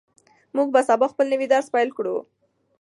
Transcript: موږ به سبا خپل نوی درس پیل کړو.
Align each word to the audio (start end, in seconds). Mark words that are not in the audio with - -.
موږ 0.55 0.67
به 0.73 0.81
سبا 0.89 1.05
خپل 1.13 1.25
نوی 1.33 1.47
درس 1.53 1.67
پیل 1.73 1.89
کړو. 1.97 2.15